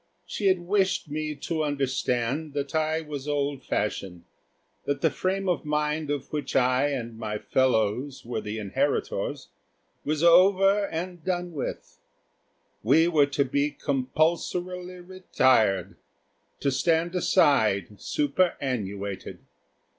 [0.25, 4.23] She had wished me to understand that I was old fashioned;
[4.85, 9.49] that the frame of mind of which I and my fellows were the inheritors
[10.03, 11.99] was over and done with.
[12.81, 15.97] We were to be compulsorily retired;
[16.61, 19.37] to stand aside superannuated.